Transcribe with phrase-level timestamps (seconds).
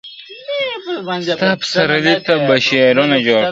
[1.27, 3.49] ستا پسرلي ته به شعرونه جوړ کړم!!